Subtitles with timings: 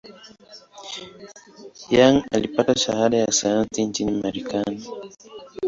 [1.91, 4.87] Young alipata shahada ya sayansi nchini Marekani.